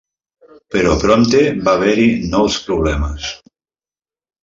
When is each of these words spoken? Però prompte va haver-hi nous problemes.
Però 0.75 0.95
prompte 1.03 1.43
va 1.69 1.75
haver-hi 1.81 2.09
nous 2.35 2.61
problemes. 2.71 3.33